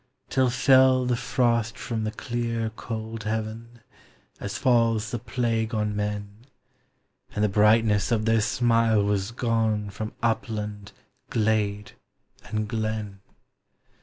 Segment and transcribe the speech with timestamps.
[0.31, 3.81] Till fell the frost from the clear cold heaven,
[4.39, 6.47] as falls the plague on men.
[7.35, 10.91] And the brightness of their smile was gone from upland,
[11.29, 11.91] glade,
[12.45, 12.89] and glen.
[12.89, 13.37] TREES: FLOWERS: PLANTS.